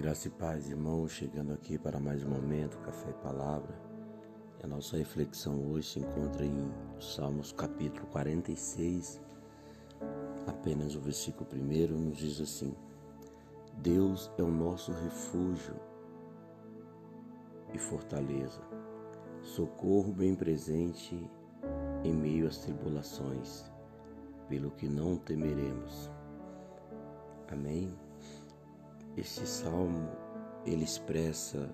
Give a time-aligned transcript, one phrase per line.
[0.00, 3.78] Graça e paz, irmãos, chegando aqui para mais um momento, Café e Palavra.
[4.64, 9.20] A nossa reflexão hoje se encontra em Salmos capítulo 46,
[10.46, 12.74] apenas o versículo primeiro nos diz assim:
[13.76, 15.74] Deus é o nosso refúgio
[17.74, 18.62] e fortaleza,
[19.42, 21.30] socorro bem presente
[22.02, 23.70] em meio às tribulações,
[24.48, 26.10] pelo que não temeremos.
[27.48, 27.94] Amém.
[29.16, 30.08] Este salmo
[30.64, 31.68] ele expressa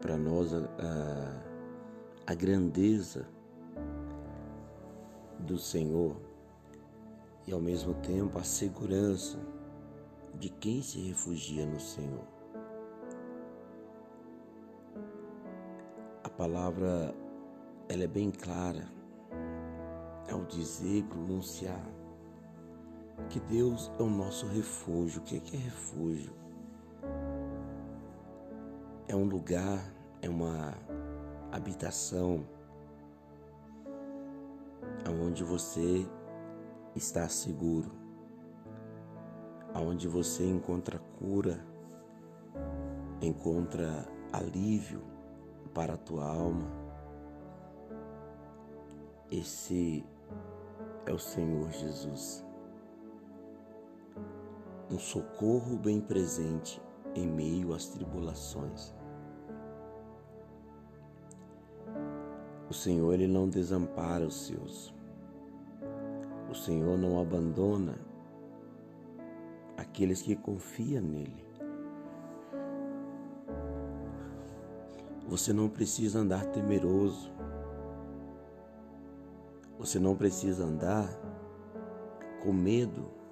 [0.00, 3.28] para nós a, a, a, grandeza
[5.38, 6.16] do Senhor
[7.46, 9.38] e ao mesmo tempo a segurança
[10.38, 12.26] de quem se refugia no Senhor.
[16.22, 17.14] A palavra
[17.88, 18.88] ela é bem clara
[20.30, 21.84] ao dizer e pronunciar
[23.28, 25.20] que Deus é o nosso refúgio.
[25.20, 26.32] O que é, que é refúgio?
[29.06, 29.78] É um lugar,
[30.22, 30.74] é uma
[31.52, 32.44] habitação
[35.24, 36.06] onde você
[36.94, 37.90] está seguro,
[39.72, 41.60] aonde você encontra cura,
[43.20, 45.02] encontra alívio
[45.72, 46.70] para a tua alma.
[49.30, 50.04] Esse
[51.06, 52.43] é o Senhor Jesus
[54.90, 56.80] um socorro bem presente
[57.14, 58.94] em meio às tribulações.
[62.68, 64.94] O Senhor ele não desampara os seus.
[66.50, 67.98] O Senhor não abandona
[69.76, 71.44] aqueles que confiam nele.
[75.28, 77.32] Você não precisa andar temeroso.
[79.78, 81.08] Você não precisa andar
[82.42, 83.23] com medo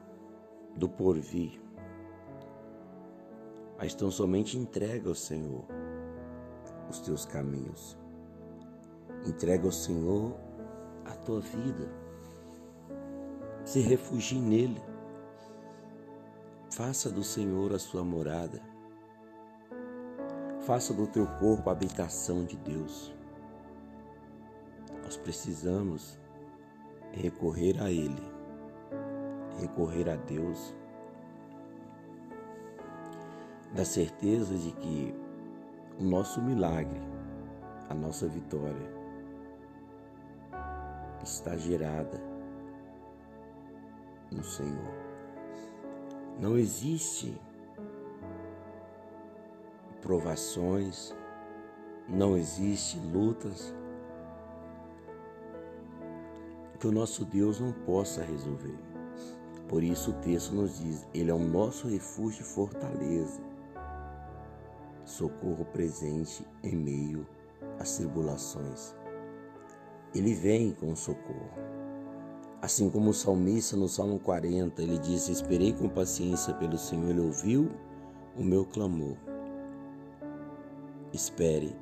[0.77, 1.61] do porvir,
[3.79, 5.65] mas tão somente entrega ao Senhor
[6.89, 7.97] os teus caminhos.
[9.27, 10.37] Entrega ao Senhor
[11.05, 11.89] a tua vida.
[13.65, 14.81] Se refugie nele.
[16.71, 18.61] Faça do Senhor a sua morada.
[20.61, 23.13] Faça do teu corpo a habitação de Deus.
[25.03, 26.19] Nós precisamos
[27.13, 28.32] recorrer a Ele
[29.59, 30.75] recorrer a Deus,
[33.75, 35.15] da certeza de que
[35.99, 37.01] o nosso milagre,
[37.89, 39.03] a nossa vitória,
[41.23, 42.21] está gerada
[44.31, 44.95] no Senhor.
[46.41, 47.41] Não existe
[50.01, 51.15] provações,
[52.09, 53.75] não existe lutas
[56.81, 58.92] que o nosso Deus não possa resolver.
[59.73, 63.41] Por isso o texto nos diz: Ele é o nosso refúgio e fortaleza,
[65.03, 67.27] socorro presente em meio
[67.79, 68.95] às tribulações.
[70.15, 71.49] Ele vem com socorro.
[72.61, 77.21] Assim como o salmista no Salmo 40, ele disse: Esperei com paciência pelo Senhor, ele
[77.21, 77.71] ouviu
[78.37, 79.17] o meu clamor.
[81.15, 81.75] Espere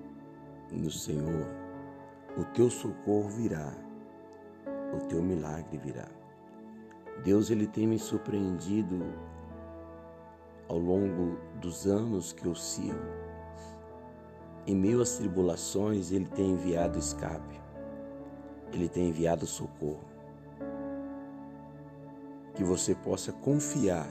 [0.70, 1.44] no Senhor,
[2.38, 3.74] o teu socorro virá,
[4.94, 6.19] o teu milagre virá.
[7.22, 9.04] Deus ele tem me surpreendido
[10.68, 13.20] ao longo dos anos que eu sirvo.
[14.66, 17.60] Em meio às tribulações, ele tem enviado escape.
[18.72, 20.04] Ele tem enviado socorro.
[22.54, 24.06] Que você possa confiar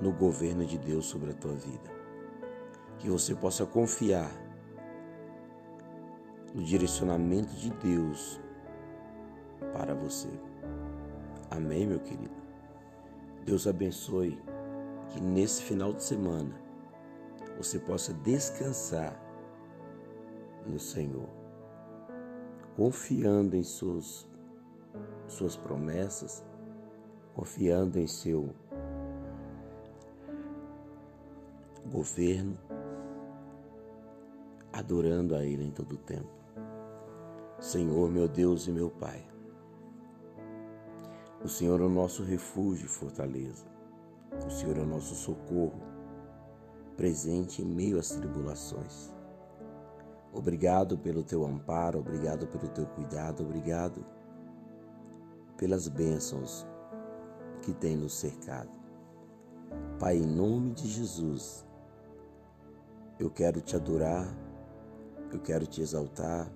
[0.00, 1.90] no governo de Deus sobre a tua vida.
[2.98, 4.30] Que você possa confiar
[6.54, 8.40] no direcionamento de Deus
[9.72, 10.49] para você.
[11.50, 12.30] Amém, meu querido?
[13.44, 14.40] Deus abençoe
[15.08, 16.54] que nesse final de semana
[17.56, 19.20] você possa descansar
[20.64, 21.28] no Senhor,
[22.76, 24.28] confiando em suas,
[25.26, 26.44] suas promessas,
[27.34, 28.54] confiando em seu
[31.90, 32.56] governo,
[34.72, 36.30] adorando a Ele em todo o tempo.
[37.58, 39.29] Senhor, meu Deus e meu Pai.
[41.42, 43.64] O Senhor é o nosso refúgio e fortaleza.
[44.46, 45.80] O Senhor é o nosso socorro,
[46.98, 49.10] presente em meio às tribulações.
[50.34, 54.04] Obrigado pelo teu amparo, obrigado pelo teu cuidado, obrigado
[55.56, 56.66] pelas bênçãos
[57.62, 58.70] que tem nos cercado.
[59.98, 61.66] Pai, em nome de Jesus,
[63.18, 64.26] eu quero te adorar,
[65.32, 66.52] eu quero te exaltar,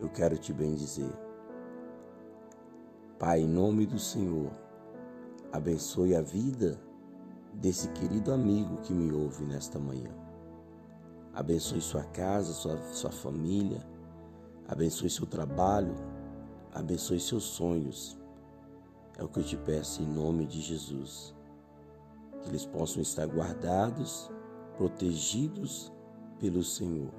[0.00, 1.12] eu quero te bendizer.
[3.22, 4.50] Pai, em nome do Senhor,
[5.52, 6.76] abençoe a vida
[7.54, 10.10] desse querido amigo que me ouve nesta manhã.
[11.32, 13.80] Abençoe sua casa, sua, sua família,
[14.66, 15.94] abençoe seu trabalho,
[16.74, 18.18] abençoe seus sonhos.
[19.16, 21.32] É o que eu te peço em nome de Jesus.
[22.40, 24.32] Que eles possam estar guardados,
[24.76, 25.92] protegidos
[26.40, 27.14] pelo Senhor.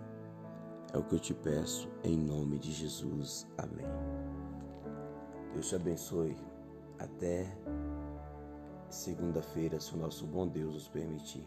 [0.91, 3.47] É o que eu te peço em nome de Jesus.
[3.57, 4.32] Amém.
[5.53, 6.35] Deus te abençoe.
[6.99, 7.45] Até
[8.89, 11.45] segunda-feira, se o nosso bom Deus nos permitir.